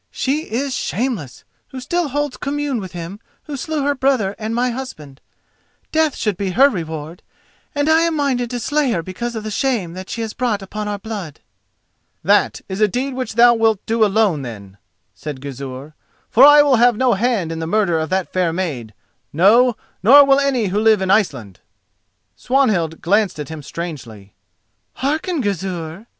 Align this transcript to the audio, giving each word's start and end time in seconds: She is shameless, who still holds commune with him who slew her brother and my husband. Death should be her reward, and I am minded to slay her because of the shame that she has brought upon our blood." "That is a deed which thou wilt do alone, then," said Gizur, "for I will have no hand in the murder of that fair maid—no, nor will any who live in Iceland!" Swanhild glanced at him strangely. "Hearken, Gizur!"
She 0.09 0.49
is 0.51 0.73
shameless, 0.75 1.43
who 1.67 1.79
still 1.79 2.07
holds 2.07 2.35
commune 2.35 2.79
with 2.79 2.93
him 2.93 3.19
who 3.43 3.55
slew 3.55 3.83
her 3.83 3.93
brother 3.93 4.35
and 4.39 4.55
my 4.55 4.71
husband. 4.71 5.21
Death 5.91 6.15
should 6.15 6.37
be 6.37 6.49
her 6.49 6.69
reward, 6.71 7.21
and 7.75 7.87
I 7.87 8.01
am 8.01 8.15
minded 8.15 8.49
to 8.49 8.59
slay 8.59 8.89
her 8.93 9.03
because 9.03 9.35
of 9.35 9.43
the 9.43 9.51
shame 9.51 9.93
that 9.93 10.09
she 10.09 10.21
has 10.21 10.33
brought 10.33 10.63
upon 10.63 10.87
our 10.87 10.97
blood." 10.97 11.41
"That 12.23 12.61
is 12.67 12.81
a 12.81 12.87
deed 12.87 13.13
which 13.13 13.35
thou 13.35 13.53
wilt 13.53 13.85
do 13.85 14.03
alone, 14.03 14.41
then," 14.41 14.79
said 15.13 15.39
Gizur, 15.39 15.93
"for 16.31 16.43
I 16.43 16.63
will 16.63 16.77
have 16.77 16.97
no 16.97 17.13
hand 17.13 17.51
in 17.51 17.59
the 17.59 17.67
murder 17.67 17.99
of 17.99 18.09
that 18.09 18.33
fair 18.33 18.51
maid—no, 18.51 19.77
nor 20.01 20.25
will 20.25 20.39
any 20.39 20.69
who 20.69 20.79
live 20.79 21.03
in 21.03 21.11
Iceland!" 21.11 21.59
Swanhild 22.35 23.01
glanced 23.01 23.37
at 23.39 23.49
him 23.49 23.61
strangely. 23.61 24.33
"Hearken, 24.93 25.41
Gizur!" 25.41 26.07